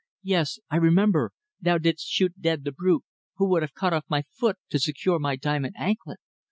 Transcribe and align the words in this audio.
"Yes, 0.23 0.57
I 0.71 0.77
remember, 0.77 1.31
thou 1.61 1.77
didst 1.77 2.07
shoot 2.07 2.33
dead 2.41 2.63
the 2.63 2.71
brute 2.71 3.03
who 3.35 3.47
would 3.49 3.61
have 3.61 3.75
cut 3.75 3.93
off 3.93 4.05
my 4.09 4.23
foot 4.31 4.57
to 4.69 4.79
secure 4.79 5.19
my 5.19 5.35
diamond 5.35 5.75
anklet. 5.77 6.17